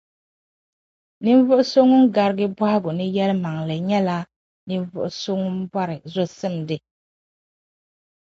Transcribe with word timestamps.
Ninvuɣ’ 1.23 1.59
so 1.71 1.79
ŋun 1.89 2.05
garigi 2.15 2.47
bɔhigu 2.57 2.89
ni 2.97 3.05
yɛlimaŋli 3.15 3.75
nyɛla 3.89 4.17
ninvuɣ’ 4.67 5.05
so 5.21 5.31
ŋun 5.41 5.57
bɔri 5.71 5.97
zɔsimdi. 6.13 6.77